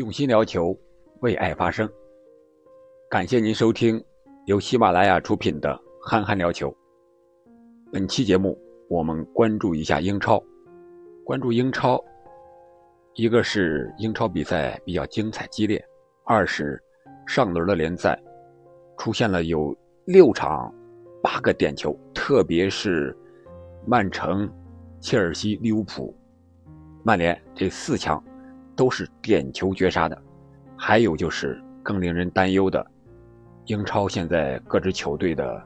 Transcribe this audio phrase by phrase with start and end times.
[0.00, 0.74] 用心聊球，
[1.20, 1.86] 为爱发声。
[3.10, 4.02] 感谢您收听
[4.46, 5.68] 由喜马拉雅出品的
[6.00, 6.70] 《憨憨聊球》。
[7.92, 8.58] 本期节目，
[8.88, 10.42] 我们关注一下英超。
[11.22, 12.02] 关注英超，
[13.12, 15.84] 一个是英超比赛比较精彩激烈，
[16.24, 16.82] 二是
[17.26, 18.18] 上轮的联赛
[18.96, 19.76] 出现了有
[20.06, 20.74] 六场
[21.22, 23.14] 八个点球，特别是
[23.86, 24.50] 曼城、
[24.98, 26.16] 切尔西、利物浦、
[27.04, 28.18] 曼联这四强。
[28.80, 30.16] 都是点球绝杀的，
[30.74, 32.82] 还有就是更令人担忧的，
[33.66, 35.62] 英超现在各支球队的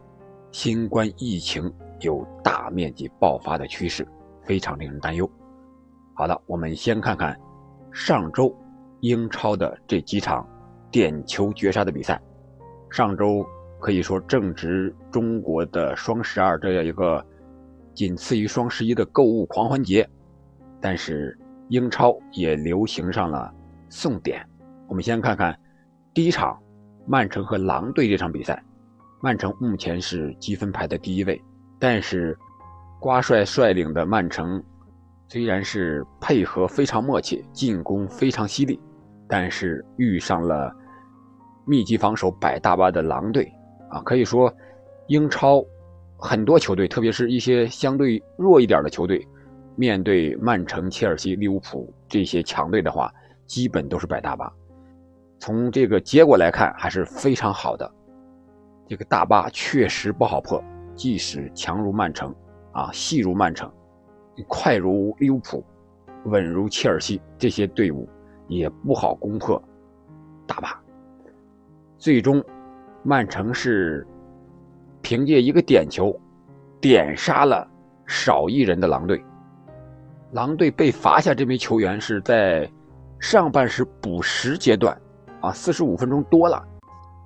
[0.50, 4.04] 新冠疫情有大面积爆发的趋势，
[4.42, 5.30] 非常令人担忧。
[6.14, 7.38] 好的，我们先看看
[7.92, 8.52] 上周
[8.98, 10.44] 英超的这几场
[10.90, 12.20] 点球绝杀的比赛。
[12.90, 13.46] 上周
[13.78, 17.24] 可以说正值中国的双十二这样一个
[17.94, 20.04] 仅次于双十一的购物狂欢节，
[20.80, 21.38] 但是。
[21.68, 23.52] 英超也流行上了
[23.88, 24.44] 送点。
[24.86, 25.58] 我们先看看
[26.12, 26.58] 第一场，
[27.06, 28.62] 曼城和狼队这场比赛。
[29.20, 31.42] 曼城目前是积分排的第一位，
[31.78, 32.36] 但是
[33.00, 34.62] 瓜帅率领的曼城
[35.28, 38.78] 虽然是配合非常默契，进攻非常犀利，
[39.26, 40.70] 但是遇上了
[41.66, 43.50] 密集防守摆大巴的狼队
[43.88, 44.52] 啊，可以说
[45.06, 45.64] 英超
[46.18, 49.26] 很多球队，特别是一些相对弱一点的球队。
[49.76, 53.12] 面对曼城、切尔西、利物浦这些强队的话，
[53.46, 54.52] 基本都是摆大巴。
[55.38, 57.90] 从这个结果来看，还是非常好的。
[58.86, 60.62] 这个大巴确实不好破，
[60.94, 62.34] 即使强如曼城，
[62.72, 63.70] 啊，细如曼城，
[64.46, 65.64] 快如利物浦，
[66.26, 68.08] 稳如切尔西这些队伍，
[68.46, 69.62] 也不好攻破
[70.46, 70.80] 大巴。
[71.98, 72.42] 最终，
[73.02, 74.06] 曼城是
[75.02, 76.14] 凭借一个点球，
[76.80, 77.66] 点杀了
[78.06, 79.22] 少一人的狼队。
[80.34, 82.68] 狼队被罚下这名球员是在
[83.20, 85.00] 上半时补时阶段，
[85.40, 86.60] 啊，四十五分钟多了，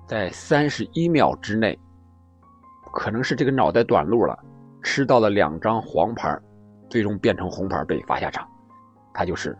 [0.05, 1.77] 在三十一秒之内，
[2.93, 4.37] 可能是这个脑袋短路了，
[4.83, 6.37] 吃到了两张黄牌，
[6.87, 8.47] 最终变成红牌被罚下场。
[9.11, 9.57] 他就是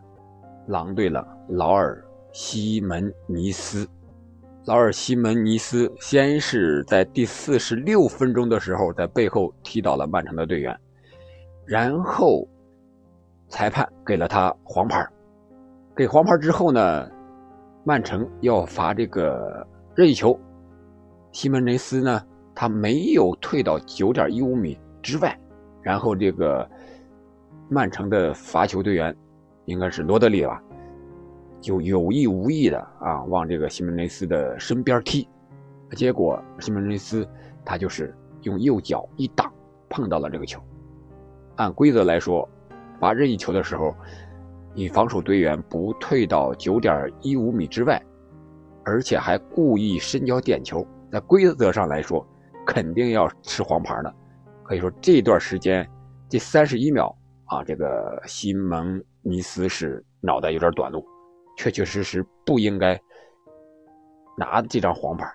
[0.67, 1.99] 狼队了，劳尔
[2.31, 3.89] 西门尼斯。
[4.65, 10.79] 劳尔西门尼斯先是在第四十六分钟的时候在背后踢倒了曼城的队员，
[11.65, 12.47] 然后。
[13.49, 15.05] 裁判给了他黄牌，
[15.95, 17.09] 给黄牌之后呢，
[17.83, 19.65] 曼城要罚这个
[19.95, 20.39] 任意球，
[21.31, 22.21] 西门内斯呢，
[22.53, 25.35] 他没有退到九点一五米之外，
[25.81, 26.69] 然后这个
[27.69, 29.15] 曼城的罚球队员
[29.65, 30.61] 应该是罗德里吧，
[31.59, 35.27] 就有意无意的啊往这个西门内斯的身边踢，
[35.93, 37.27] 结果西门内斯
[37.65, 39.51] 他就是用右脚一挡，
[39.89, 40.61] 碰到了这个球，
[41.55, 42.47] 按规则来说。
[42.99, 43.95] 罚任意球的时候，
[44.75, 48.01] 你防守队员不退到九点一五米之外，
[48.85, 52.25] 而且还故意伸脚点球，在规则上来说，
[52.65, 54.13] 肯定要吃黄牌的。
[54.63, 55.89] 可以说这段时间，
[56.29, 57.15] 这三十一秒
[57.45, 61.03] 啊，这个西蒙尼斯是脑袋有点短路，
[61.57, 62.99] 确确实实不应该
[64.37, 65.25] 拿这张黄牌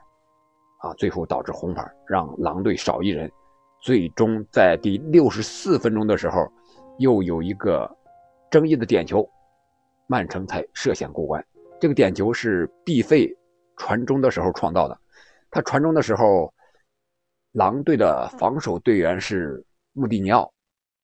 [0.78, 3.30] 啊，最后导致红牌，让狼队少一人。
[3.80, 6.46] 最终在第六十四分钟的时候。
[6.98, 7.90] 又有一个
[8.50, 9.28] 争议的点球，
[10.06, 11.44] 曼城才涉险过关。
[11.80, 13.28] 这个点球是毕费
[13.76, 14.96] 传中的时候创造的。
[15.50, 16.52] 他传中的时候，
[17.52, 20.52] 狼队的防守队员是穆蒂尼奥，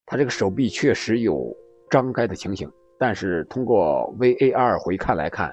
[0.06, 1.54] 他这个手臂确实有
[1.88, 5.52] 张开的情形，但是通过 VAR 回看来看，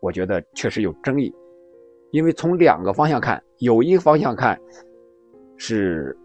[0.00, 1.34] 我觉得确实有争议。
[2.12, 4.58] 因为从两个方向看，有一个方向看
[5.56, 6.16] 是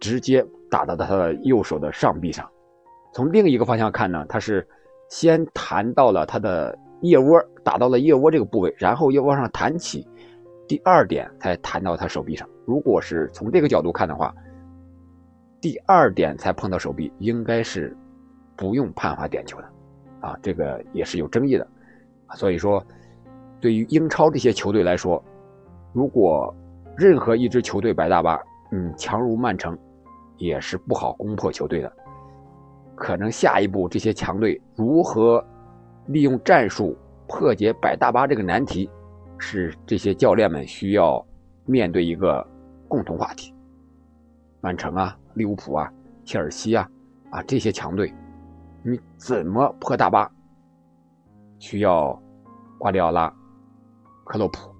[0.00, 2.50] 直接打到他的右手的上臂上。
[3.18, 4.64] 从另一个方向看呢，他是
[5.08, 10.06] 先弹到了他的腋窝，打到了腋窝这个部位，然后又往上弹起，
[10.68, 12.48] 第二点才弹到他手臂上。
[12.64, 14.32] 如果是从这个角度看的话，
[15.60, 17.92] 第二点才碰到手臂，应该是
[18.54, 19.68] 不用判罚点球的，
[20.20, 21.66] 啊，这个也是有争议的。
[22.36, 22.80] 所以说，
[23.60, 25.20] 对于英超这些球队来说，
[25.92, 26.54] 如果
[26.96, 28.40] 任何一支球队摆大巴，
[28.70, 29.76] 嗯，强如曼城，
[30.36, 31.92] 也是不好攻破球队的。
[32.98, 35.42] 可能下一步这些强队如何
[36.06, 36.96] 利用战术
[37.28, 38.90] 破解摆大巴这个难题，
[39.38, 41.24] 是这些教练们需要
[41.64, 42.44] 面对一个
[42.88, 43.54] 共同话题。
[44.60, 45.92] 曼城啊、利物浦啊、
[46.24, 46.88] 切尔西啊
[47.30, 48.12] 啊这些强队，
[48.82, 50.28] 你怎么破大巴？
[51.60, 52.20] 需要
[52.78, 53.32] 瓜迪奥拉、
[54.24, 54.70] 克洛普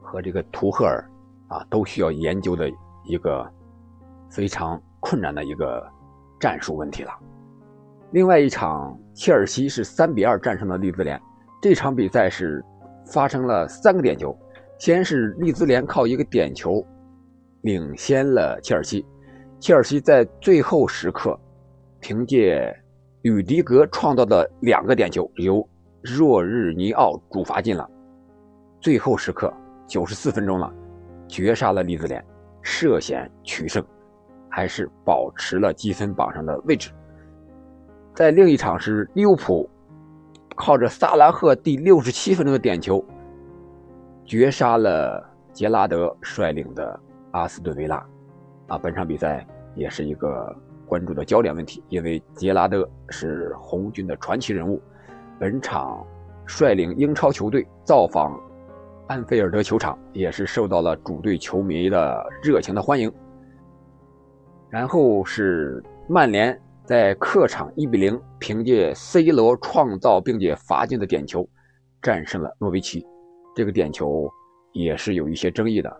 [0.00, 1.04] 和这个图赫尔
[1.48, 2.70] 啊都需要研究的
[3.04, 3.46] 一个
[4.30, 5.86] 非常困难的一个
[6.40, 7.12] 战术问题了。
[8.16, 11.20] 另外一场，切尔西是三比二战胜了利兹联。
[11.60, 12.64] 这场比赛是
[13.04, 14.34] 发生了三个点球，
[14.78, 16.82] 先是利兹联靠一个点球
[17.60, 19.04] 领先了切尔西，
[19.60, 21.38] 切尔西在最后时刻
[22.00, 22.74] 凭借
[23.20, 25.68] 吕迪格创造的两个点球由
[26.00, 27.86] 若日尼奥主罚进了，
[28.80, 29.52] 最后时刻
[29.86, 30.72] 九十四分钟了，
[31.28, 32.24] 绝杀了利兹联，
[32.62, 33.84] 涉险取胜，
[34.48, 36.90] 还是保持了积分榜上的位置。
[38.16, 39.68] 在另一场是利物浦。
[40.58, 43.04] 靠着萨拉赫第六十七分钟的点球，
[44.24, 45.22] 绝杀了
[45.52, 46.98] 杰拉德率领的
[47.32, 48.02] 阿斯顿维拉。
[48.68, 54.80] 啊，本场比赛也是一个关注的焦点问题，因为杰拉德是红军的传奇人物，
[55.38, 56.02] 本场
[56.46, 58.40] 率领英超球队造访
[59.08, 63.12] 安菲尔德球场，也是受到了主队球迷的热情的欢迎。
[64.70, 66.58] 然后是曼联。
[66.86, 71.46] 在客场1比0，凭借 C 罗创造并且罚进的点球，
[72.00, 73.04] 战胜了诺维奇。
[73.56, 74.30] 这个点球
[74.72, 75.92] 也是有一些争议的，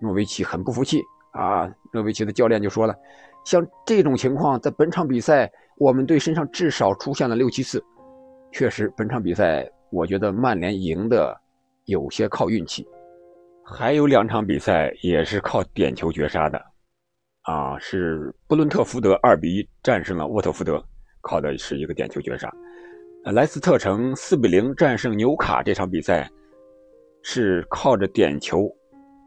[0.00, 1.00] 诺维奇很不服气
[1.34, 1.72] 啊。
[1.92, 2.92] 诺维奇的教练就说了
[3.46, 5.48] ：“像这种情况，在本场比赛
[5.78, 7.80] 我们队身上至少出现了六七次。”
[8.50, 11.32] 确实，本场比赛我觉得曼联赢的
[11.84, 12.84] 有些靠运气，
[13.64, 16.60] 还有两场比赛也是靠点球绝杀的。
[17.44, 20.82] 啊，是布伦特福德二比一战胜了沃特福德，
[21.20, 22.50] 靠的是一个点球绝杀。
[23.34, 26.26] 莱斯特城四比零战胜纽卡这场比赛，
[27.22, 28.66] 是靠着点球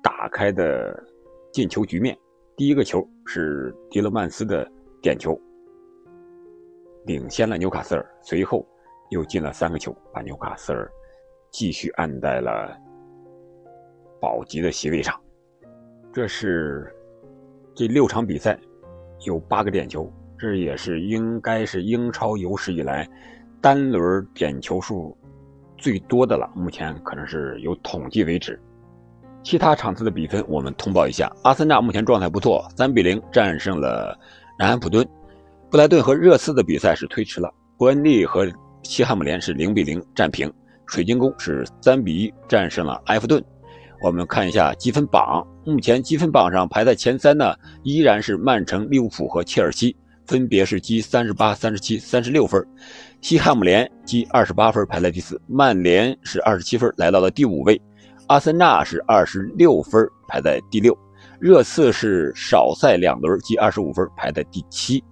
[0.02, 1.00] 打开的
[1.54, 2.18] 进球局面。
[2.56, 4.68] 第一个球是迪勒曼斯的
[5.00, 5.40] 点球，
[7.06, 8.68] 领先了纽卡斯尔，随后
[9.12, 10.92] 又进了三个球，把纽卡斯尔
[11.52, 12.76] 继续按在了
[14.20, 15.14] 保级的席位上。
[16.12, 16.92] 这是。
[17.78, 18.60] 这六场比赛
[19.24, 23.08] 有八个点球，这也是应该是英超有史以来
[23.62, 25.16] 单轮点球数
[25.78, 26.52] 最多的了。
[26.56, 28.60] 目前可能是有统计为止。
[29.44, 34.18] 其他场次的比分我们通报一下：阿森纳目前状态不错，三比零战胜了
[34.58, 35.06] 南安普敦；
[35.70, 37.48] 布莱顿和热刺的比赛是推迟了；
[37.78, 38.52] 伯恩利和
[38.82, 40.50] 西汉姆联是零比零战平；
[40.88, 43.40] 水晶宫是三比一战胜了埃弗顿。
[44.02, 49.94] 我们看一下积分榜，目前积分榜上排在前三的依然是曼城、利物浦和切尔西，
[50.26, 52.66] 分别是积三十八、三十七、三十六分。
[53.20, 57.82] 西汉姆联积二十八分排在第四，曼联是二十七分来到了第五位，
[58.28, 60.98] 阿森纳是二十六分排在第六，
[61.38, 65.04] 热刺是少赛两轮积二十五分排在第七。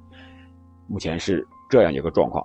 [0.88, 2.42] 目前是这样一个状况。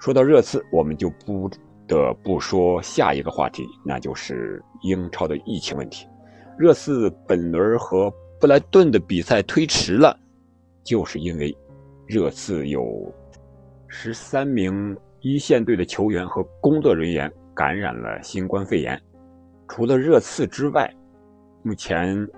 [0.00, 1.48] 说到热刺，我们就不。
[1.86, 6.06] 得不说下一个话题，那就是英超的疫情问题。
[6.60, 10.14] 热刺本轮和布莱顿的比赛推迟了，
[10.84, 11.56] 就是因为
[12.06, 13.10] 热刺有
[13.88, 19.00] 十三名一线队的球员和工作人员感染了新冠肺炎。
[19.68, 20.94] 除了热刺之外，
[21.62, 22.28] 目前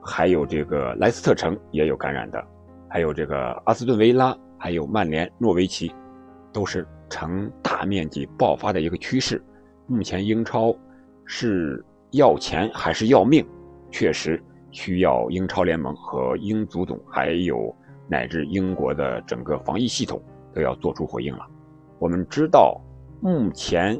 [0.00, 2.40] 还有这个莱斯特城也有感染的，
[2.88, 5.92] 还有这个阿斯顿维拉，还有曼联、诺维奇，
[6.52, 6.86] 都是。
[7.10, 9.40] 呈大面积爆发的一个趋势，
[9.86, 10.74] 目前英超
[11.26, 13.46] 是要钱还是要命？
[13.94, 14.42] 确实
[14.72, 17.72] 需要英超联盟和英足总，还有
[18.08, 20.20] 乃至英国的整个防疫系统
[20.52, 21.46] 都要做出回应了。
[22.00, 22.80] 我们知道，
[23.20, 23.96] 目前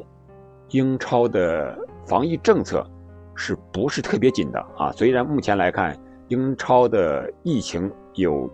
[0.71, 2.85] 英超的防疫政策
[3.35, 4.91] 是不是特别紧的啊？
[4.91, 5.97] 虽然目前来看，
[6.27, 8.51] 英超的疫情有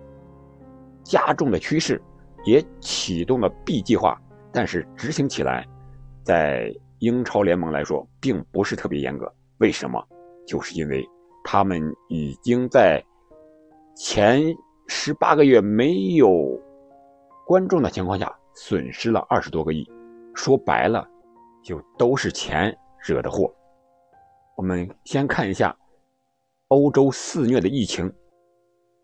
[1.01, 2.00] 加重的趋势，
[2.45, 4.15] 也启动了 B 计划。
[4.53, 5.67] 但是执行起来，
[6.21, 9.33] 在英超联盟来说，并不是特别严格。
[9.57, 10.00] 为什么？
[10.45, 11.03] 就是因为
[11.43, 13.03] 他们已经在
[13.95, 14.41] 前
[14.88, 16.60] 十八个月没有
[17.45, 19.89] 观众的情况下，损失了二十多个亿。
[20.33, 21.07] 说白了，
[21.63, 23.53] 就都是钱惹的祸。
[24.55, 25.75] 我们先看一下
[26.69, 28.12] 欧洲肆虐的疫情。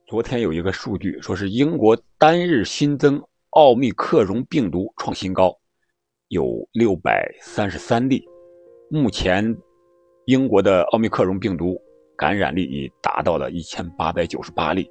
[0.05, 3.21] 昨天有一个数据，说是英国单日新增。
[3.51, 5.57] 奥密克戎病毒创新高，
[6.27, 8.23] 有六百三十三例。
[8.87, 9.57] 目前，
[10.25, 11.81] 英国的奥密克戎病毒
[12.17, 14.89] 感染率已达到了一千八百九十八例。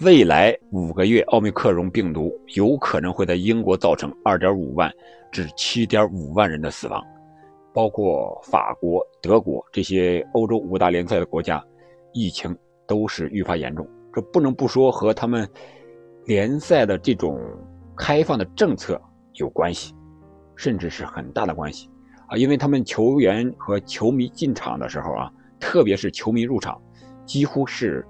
[0.00, 4.92] 未来五个月，奥密克戎病毒有可能会在英国造成二点五万
[5.32, 7.02] 至七点五万人的死亡，
[7.72, 11.64] 包括法国、德国这些欧洲五大联赛的国家，
[12.12, 13.88] 疫情都是愈发严重。
[14.12, 15.48] 这不能不说和他们。
[16.24, 17.36] 联赛的这种
[17.96, 19.00] 开放的政策
[19.34, 19.92] 有关系，
[20.54, 21.90] 甚至是很大的关系
[22.28, 22.36] 啊！
[22.36, 26.76] 因为他们球员和球迷进场的时候啊，特别是球迷入场，
[27.24, 28.04] 几乎是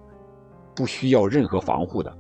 [0.74, 2.10] 不需要任何防护的。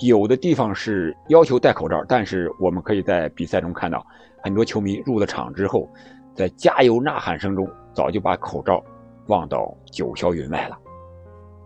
[0.00, 4.04] 有的地方是要求戴口罩，但是我们可以在比赛中看到，
[4.42, 5.88] 很多球迷入了场之后，
[6.34, 8.82] 在加油呐喊声中，早就把口罩
[9.28, 10.76] 忘到九霄云外了。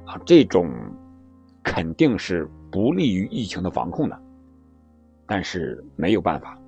[0.05, 0.71] 啊，这种
[1.63, 4.21] 肯定是不利于疫情的防控的。
[5.27, 6.59] 但是没有办法，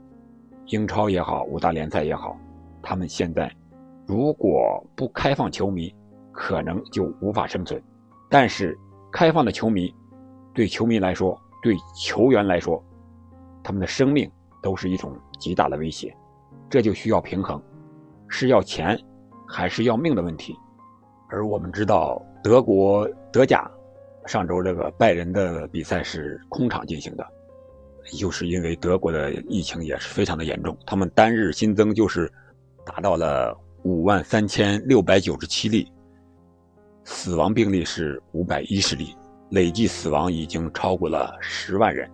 [0.67, 2.37] 英超也好，五大联赛也好，
[2.81, 3.53] 他们现在
[4.13, 5.91] 如果不开放球迷，
[6.33, 7.83] 可能就无法生存。
[8.29, 8.79] 但是
[9.11, 9.91] 开放的球迷，
[10.53, 12.85] 对球迷来说，对球员来说，
[13.65, 14.31] 他们的生命
[14.63, 16.15] 都是一种极大的威胁。
[16.69, 17.59] 这就需要平衡，
[18.29, 18.99] 是要钱
[19.49, 20.55] 还是要命的问题。
[21.31, 23.71] 而我们知道，德国德甲
[24.27, 27.27] 上周这个拜仁的比赛是空场进行的。
[28.19, 32.31] 就是因为德国的疫情也是非常的严重，他们单日新增就是
[32.85, 35.91] 达到了五万三千六百九十七例，
[37.05, 39.15] 死亡病例是五百一十例，
[39.51, 42.09] 累计死亡已经超过了十万人。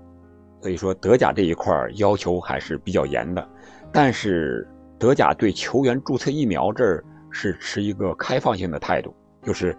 [0.61, 3.49] 所以说德甲这一块要求还是比较严的，
[3.93, 4.67] 但是
[4.99, 9.77] 德甲对球员注册疫苗这儿是持一个开放性的态度，就是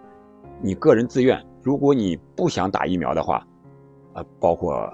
[0.61, 3.45] 你个人自愿，如果你不想打疫苗的话，
[4.13, 4.91] 呃，包括。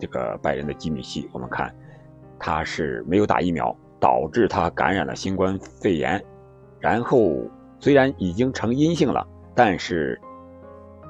[0.00, 1.74] 这个拜仁的基米希，我们看，
[2.38, 6.24] 他是没有打疫苗，导致他感染了新冠肺炎，
[6.80, 7.36] 然后
[7.78, 10.20] 虽然已经呈阴性了，但是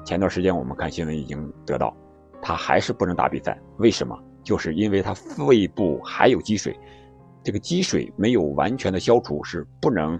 [0.05, 1.95] 前段时间我们看新闻已经得到，
[2.41, 3.59] 他还是不能打比赛。
[3.77, 4.17] 为什么？
[4.43, 6.77] 就是因为他肺部还有积水，
[7.43, 10.19] 这个积水没有完全的消除，是不能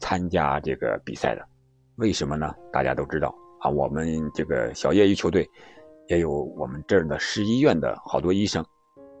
[0.00, 1.46] 参加这个比赛的。
[1.96, 2.54] 为什么呢？
[2.72, 5.48] 大家都知道啊，我们这个小业余球队。
[6.08, 8.64] 也有我们这儿的市医院的好多医生，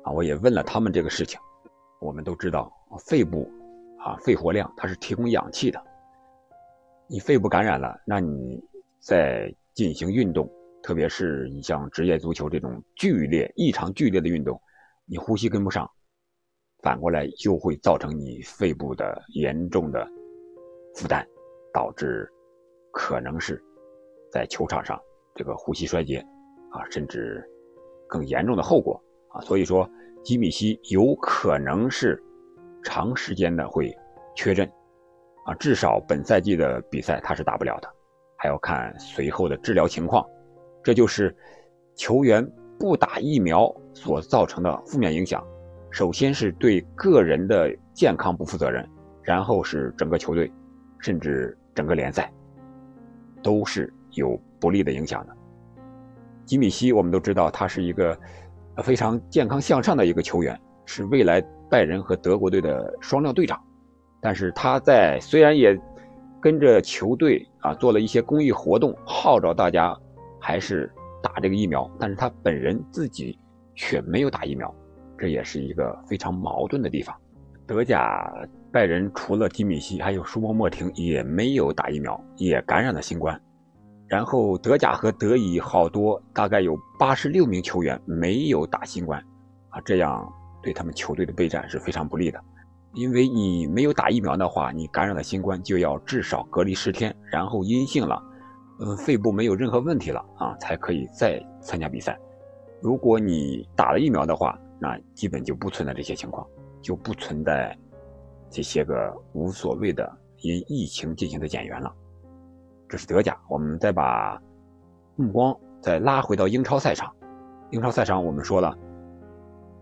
[0.04, 1.36] 啊，我也问了他们这个事情。
[2.00, 2.70] 我们都知道，
[3.08, 3.50] 肺部
[4.06, 5.82] 啊，肺活量它是提供氧气的。
[7.08, 8.62] 你肺部感染了，那你
[9.00, 10.48] 在进行运动，
[10.80, 14.60] 特别是你像职业足球这种剧烈、异常剧烈的运动，
[15.06, 15.90] 你呼吸跟不上，
[16.84, 20.06] 反过来就会造成你肺部的严重的
[20.94, 21.26] 负担，
[21.74, 22.30] 导致
[22.92, 23.60] 可能是
[24.30, 24.96] 在球场上
[25.34, 26.24] 这个呼吸衰竭。
[26.70, 27.42] 啊，甚至
[28.06, 29.40] 更严重的后果啊！
[29.40, 29.88] 所以说，
[30.22, 32.22] 吉米西有可能是
[32.86, 33.92] 长时间的会
[34.36, 34.70] 缺阵
[35.44, 37.88] 啊，至少本赛季的比赛他是打不了的，
[38.36, 40.24] 还要看随后的治疗情况。
[40.84, 41.36] 这就是
[41.96, 45.44] 球员不打疫苗所造成的负面影响。
[45.90, 48.88] 首先是对个人的健康不负责任，
[49.20, 50.52] 然后是整个球队，
[51.00, 52.32] 甚至整个联赛
[53.42, 55.36] 都是有不利的影响的。
[56.44, 58.16] 吉米西，我们都知道他是一个
[58.84, 63.60] 非常健康向上的一个球员，是未来拜仁和德国队的双料队长。
[64.20, 65.78] 但是他在虽然也
[66.40, 69.96] 跟着球队啊做了一些公益活动，号召大家
[70.40, 70.90] 还是
[71.22, 73.38] 打这个疫苗，但是他本人自己
[73.74, 74.74] 却没有打疫苗，
[75.18, 77.14] 这也是一个非常矛盾的地方。
[77.66, 78.32] 德甲
[78.72, 83.40] 拜仁除了吉米西，还有舒波莫廷也没有打疫苗，也感染了新冠。
[84.08, 89.20] 然后德甲和德乙好多，大概有八十六名球员没有打新冠，
[89.70, 90.32] 啊，这样
[90.66, 92.40] 对他们球队的备战是非常不利的。
[92.92, 98.20] 因为你没有打疫苗的话，你感染了新冠就要至少隔离十天，然后阴性了，
[98.80, 102.18] 嗯，肺部没有任何问题了啊，才可以再参加比赛。
[102.82, 106.44] 如果你打了疫苗的话，那基本就不存在这些情况，
[106.82, 107.78] 就不存在
[108.50, 111.94] 这些个无所谓的因疫情进行的减员了。
[112.88, 114.36] 这是德甲，我们再把
[115.14, 117.14] 目光再拉回到英超赛场。
[117.70, 118.76] 英超赛场，我们说了，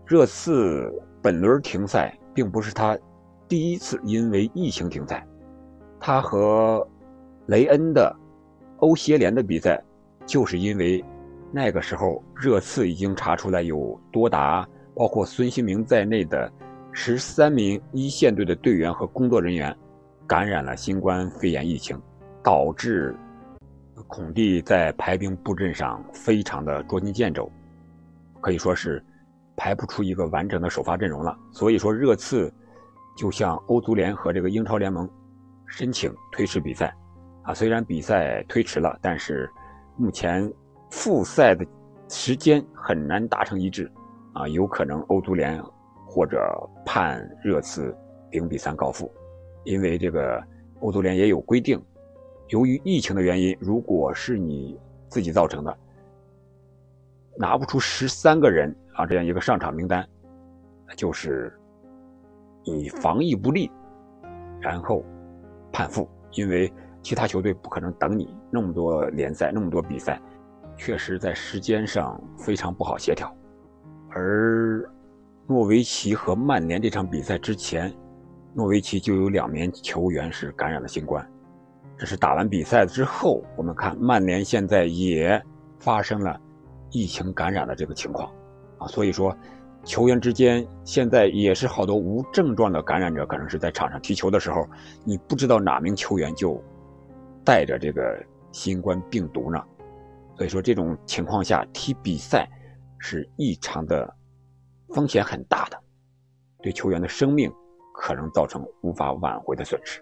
[0.05, 2.97] 热刺本轮停赛并不是他
[3.47, 5.25] 第一次因为疫情停赛，
[5.99, 6.87] 他和
[7.47, 8.15] 雷恩的
[8.77, 9.81] 欧协联的比赛，
[10.25, 11.03] 就是因为
[11.51, 16.51] 那个时候热刺已经查出来有多达包括孙兴民在内的
[16.91, 19.75] 十三名一线队的队员和工作人员
[20.27, 21.99] 感染了新冠肺炎疫情。
[22.43, 23.15] 导致
[24.05, 27.51] 孔蒂在排兵布阵上非常的捉襟见肘，
[28.39, 29.03] 可以说是
[29.55, 31.37] 排不出一个完整的首发阵容了。
[31.51, 32.53] 所以说，热刺
[33.15, 35.09] 就向欧足联和这个英超联盟
[35.67, 36.95] 申请推迟比赛。
[37.43, 39.49] 啊，虽然比赛推迟了，但是
[39.97, 40.51] 目前
[40.89, 41.65] 复赛的
[42.09, 43.91] 时间很难达成一致。
[44.33, 45.63] 啊，有可能欧足联
[46.05, 46.37] 或者
[46.85, 47.95] 判热刺
[48.31, 49.09] 零比三告负，
[49.63, 50.43] 因为这个
[50.81, 51.81] 欧足联也有规定。
[52.49, 55.77] 由于疫情的原因，如果是你自己造成的，
[57.37, 60.07] 拿不出十三个人啊这样一个上场名单，
[60.95, 61.53] 就是
[62.63, 63.71] 你防疫不力，
[64.59, 65.03] 然后
[65.71, 66.09] 判负。
[66.31, 70.21] 因为其他球队不可能等你那么多联赛那么多比赛，
[70.75, 73.33] 确实在时间上非常不好协调。
[74.09, 74.83] 而
[75.47, 77.93] 诺维奇和曼联这场比赛之前，
[78.53, 81.25] 诺维奇就有两名球员是感染了新冠。
[81.97, 85.41] 这是打完比赛之后，我们看曼联现在也
[85.79, 86.37] 发生了
[86.95, 88.31] 疫情感染的这个情况
[88.77, 89.35] 啊，所以说
[89.83, 94.65] 球员之间现在也是好多无症状的感染者，可能是在场上踢球的时候，
[95.03, 96.57] 你不知道哪名球员就
[97.43, 98.17] 带着这个
[98.53, 99.61] 新冠病毒呢。
[100.37, 102.49] 所以说这种情况下踢比赛
[102.97, 104.15] 是异常的
[104.93, 105.77] 风险很大的，
[106.61, 107.51] 对球员的生命
[107.93, 110.01] 可能造成无法挽回的损失。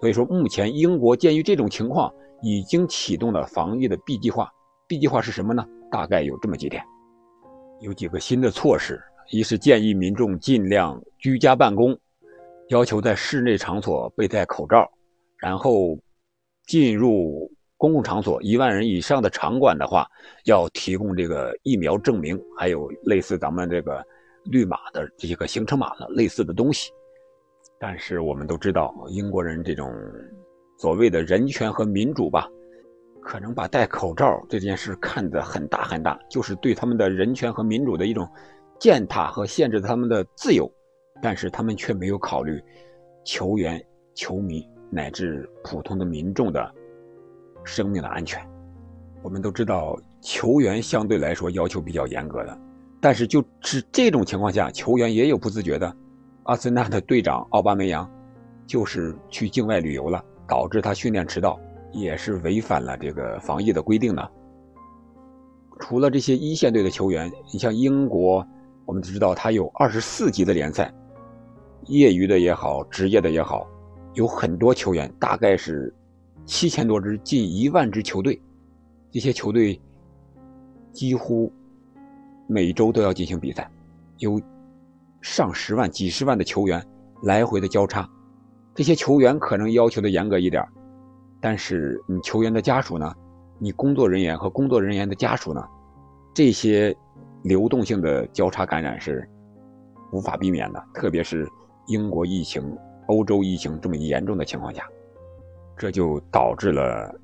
[0.00, 4.50] 所以说，目前英国鉴于这种情况，已经启动了防疫的 B 计划。
[4.86, 5.64] B 计划是什么呢？
[5.94, 6.82] 大概有这么几点，
[7.78, 11.96] 有几个新的措施：一是建议民众尽量居家办公，
[12.70, 14.90] 要求在室内场所佩戴口罩，
[15.38, 15.96] 然后
[16.66, 17.48] 进入。
[17.76, 20.08] 公共场所一万人以上的场馆的话，
[20.46, 24.02] 要提供这个疫苗证明，还有类似咱们这个
[24.44, 26.90] 绿码的这个行程码的类似的东西。
[27.78, 29.92] 但是我们都知道，英国人这种
[30.78, 32.48] 所谓的人权和民主吧，
[33.24, 38.28] 可能把戴口罩这件事看得很大很大，就是对他们的人权和民主的一种
[38.78, 40.70] 践踏和限制他们的自由。
[41.22, 42.62] 但是他们却没有考虑
[43.24, 43.82] 球员、
[44.14, 46.72] 球迷乃至普通的民众的。
[47.66, 48.46] 生命的安全，
[49.22, 52.58] 我们都知道，球员相对来说要求比较严格的，
[53.00, 55.90] 但是就是这种情况下，球员也有不自觉的。
[56.42, 58.06] 阿森纳的队长奥巴梅扬
[58.66, 61.58] 就是去境外旅游了，导致他训练迟到，
[61.94, 64.22] 也是违反了这个防疫的规定呢。
[65.80, 68.46] 除了这些一线队的球员，你像英国，
[68.84, 70.92] 我们知道他有二十四级的联赛，
[71.86, 73.66] 业余的也好，职业的也好，
[74.14, 75.94] 有很多球员，大概是。
[76.46, 78.38] 七千多支，近一万支球队，
[79.10, 79.80] 这些球队
[80.92, 81.50] 几乎
[82.46, 83.66] 每周都要进行比赛，
[84.18, 84.38] 有
[85.22, 86.86] 上十万、几十万的球员
[87.22, 88.06] 来回的交叉。
[88.74, 90.62] 这些球员可能要求的严格一点，
[91.44, 93.14] 但是你球员的家属呢？
[93.58, 95.62] 你工作人员和工作人员的家属呢？
[96.34, 96.96] 这些
[97.42, 99.28] 流动性的交叉感染是
[100.10, 101.46] 无法避免的，特别是
[101.88, 102.74] 英国疫情、
[103.08, 104.88] 欧洲疫情这么严重的情况下。
[105.76, 107.14] 这就导致了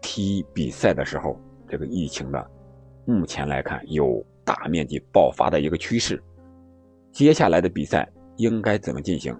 [0.00, 2.50] 踢比赛的时候，这个疫情的
[3.04, 6.18] 目前来看有大面积爆发的一个趋势。
[7.12, 9.38] 接下来的比赛应该怎么进行？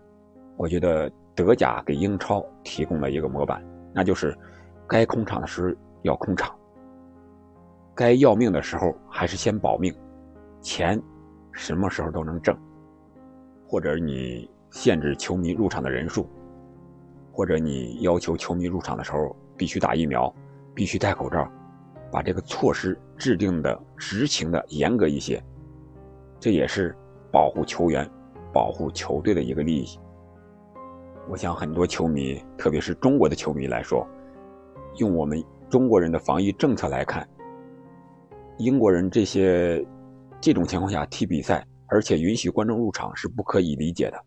[0.59, 3.59] 我觉得德甲给英超提供了一个模板，
[3.97, 4.37] 那就是
[4.87, 6.55] 该空场的时候要空场，
[7.95, 9.91] 该要命的时候还是先保命，
[10.61, 11.03] 钱
[11.51, 12.55] 什么时候都能挣，
[13.67, 16.29] 或者你限制球迷入场的人数。
[17.33, 20.35] 或者你要求球迷入场的时候必须打疫苗，
[20.75, 21.47] 必须戴口罩，
[22.11, 25.43] 把这个措施制定的执行的严格一些，
[26.41, 26.97] 这也是
[27.31, 28.11] 保护球员、
[28.55, 29.99] 保护球队的一个利益。
[31.29, 34.07] 我想很多球迷，特别是中国的球迷来说，
[34.99, 37.29] 用我们中国人的防疫政策来看，
[38.59, 39.85] 英国人这些
[40.41, 44.25] 这种情况下踢比赛，而且允许观众入场是不可以理解的。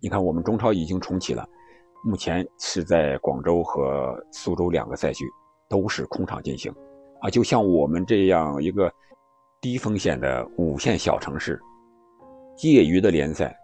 [0.00, 1.46] 你看，我们中超已经重启了。
[2.02, 5.24] 目前是在广州和苏州两个赛区
[5.68, 6.74] 都是空场进行，
[7.20, 8.90] 啊，就像我们这样一个
[9.60, 11.60] 低风险的五线小城市，
[12.62, 13.54] 业余的联赛，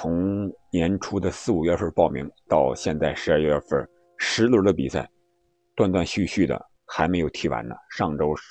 [0.00, 3.84] 从年初的四五月份报名到现在十二月份
[4.16, 5.10] 十轮的比赛，
[5.74, 6.56] 断断续续的
[6.86, 7.74] 还没有踢完呢。
[7.90, 8.44] 上周是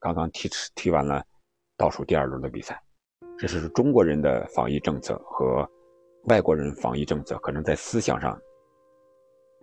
[0.00, 1.22] 刚刚踢踢完了
[1.76, 2.82] 倒数第二轮的比赛，
[3.36, 5.70] 这是中国人的防疫政策和。
[6.28, 8.36] 外国人防疫政策可能在思想上、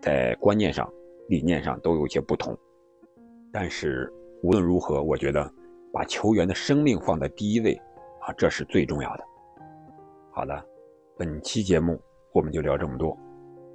[0.00, 0.88] 在观念上、
[1.28, 2.56] 理念上都有些不同，
[3.52, 4.10] 但是
[4.42, 5.52] 无论如何，我觉得
[5.92, 7.74] 把球员的生命放在第一位
[8.22, 9.24] 啊，这是最重要的。
[10.32, 10.66] 好的，
[11.16, 12.00] 本期节目
[12.32, 13.16] 我们就聊这么多。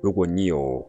[0.01, 0.85] 如果你有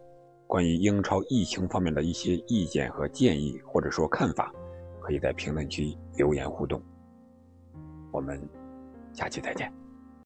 [0.47, 4.53] 关于英超疫情方面的一些意见和建议，或者说看法，
[4.99, 6.81] 可以在评论区留言互动。
[8.11, 8.37] 我们
[9.13, 9.80] 下期再见。